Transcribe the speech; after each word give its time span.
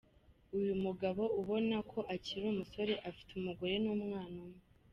Uyu 0.57 0.73
mugabo 0.83 1.21
ubona 1.41 1.77
ko 1.91 1.99
akiri 2.15 2.45
umusore, 2.53 2.93
afite 3.09 3.31
umugore 3.35 3.75
n’umwana 3.83 4.37
umwe. 4.45 4.59